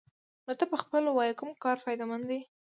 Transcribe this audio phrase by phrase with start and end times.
[0.45, 2.39] نو ته پخپله ووايه كوم كار فايده مند دې؟